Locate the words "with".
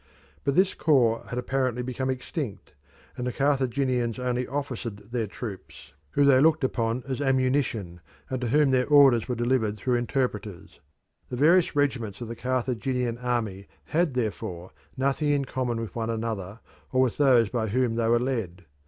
15.79-15.93, 17.01-17.17